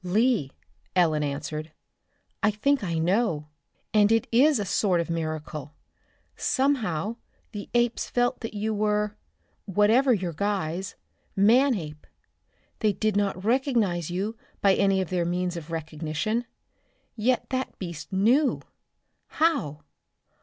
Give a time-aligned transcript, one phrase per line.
[0.03, 0.51] "Lee,"
[0.95, 1.71] Ellen answered,
[2.41, 3.49] "I think I know,
[3.93, 5.75] and it is a sort of miracle.
[6.35, 7.17] Somehow
[7.51, 9.15] the apes felt that you were
[9.65, 10.95] whatever your guise
[11.37, 12.07] Manape.
[12.79, 16.47] They did not recognize you by any of their means of recognition;
[17.15, 18.63] yet that beast knew!
[19.27, 19.81] How?